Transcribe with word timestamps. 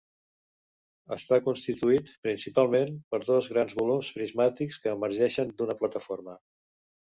Està 1.15 1.37
constituït, 1.47 2.09
principalment, 2.27 2.97
per 3.15 3.21
dos 3.29 3.51
grans 3.53 3.77
volums 3.83 4.11
prismàtics 4.17 4.83
que 4.87 4.97
emergeixen 4.97 5.55
d'una 5.61 5.79
plataforma. 5.85 6.39